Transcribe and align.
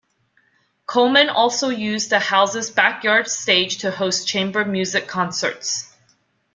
Coleman 0.87 1.29
also 1.29 1.69
used 1.69 2.09
the 2.09 2.17
house's 2.17 2.71
backyard 2.71 3.27
stage 3.27 3.77
to 3.77 3.91
host 3.91 4.27
chamber 4.27 4.65
music 4.65 5.07
concerts. 5.07 5.93